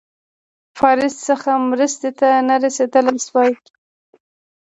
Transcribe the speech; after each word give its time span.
پاریس 0.77 1.15
څخه 1.27 1.49
مرستي 1.69 2.11
ته 2.19 2.29
نه 2.47 2.55
رسېدلای 2.63 3.17
سوای. 3.27 3.51